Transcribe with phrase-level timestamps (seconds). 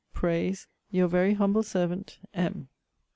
[0.15, 2.69] prays Your very humble servant, M.